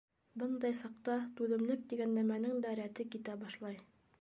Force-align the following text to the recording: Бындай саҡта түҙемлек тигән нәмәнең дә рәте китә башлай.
Бындай 0.43 0.77
саҡта 0.79 1.17
түҙемлек 1.41 1.83
тигән 1.93 2.17
нәмәнең 2.21 2.59
дә 2.65 2.73
рәте 2.81 3.07
китә 3.17 3.37
башлай. 3.45 3.79